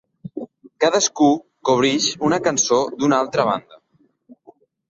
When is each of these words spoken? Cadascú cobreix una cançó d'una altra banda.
Cadascú 0.85 1.27
cobreix 1.69 2.09
una 2.31 2.41
cançó 2.49 2.81
d'una 3.03 3.23
altra 3.27 3.47
banda. 3.51 3.81